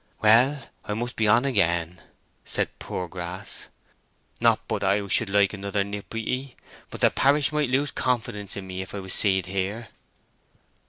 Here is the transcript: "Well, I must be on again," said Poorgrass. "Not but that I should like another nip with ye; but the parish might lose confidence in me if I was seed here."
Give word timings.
"Well, 0.19 0.63
I 0.83 0.95
must 0.95 1.15
be 1.15 1.27
on 1.27 1.45
again," 1.45 2.01
said 2.43 2.79
Poorgrass. 2.79 3.67
"Not 4.39 4.67
but 4.67 4.79
that 4.79 4.89
I 4.95 5.07
should 5.09 5.29
like 5.29 5.53
another 5.53 5.83
nip 5.83 6.11
with 6.11 6.23
ye; 6.23 6.55
but 6.89 7.01
the 7.01 7.11
parish 7.11 7.51
might 7.51 7.69
lose 7.69 7.91
confidence 7.91 8.57
in 8.57 8.65
me 8.65 8.81
if 8.81 8.95
I 8.95 8.99
was 8.99 9.13
seed 9.13 9.45
here." 9.45 9.89